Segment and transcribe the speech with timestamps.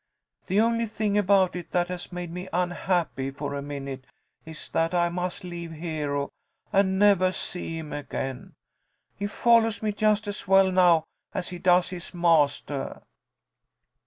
[0.47, 4.05] The only thing about it that has made me unhappy for a minute
[4.47, 6.29] is that I must leave Hero
[6.73, 8.53] and nevah see him again.
[9.15, 11.03] He follows me just as well now
[11.35, 13.03] as he does his mastah."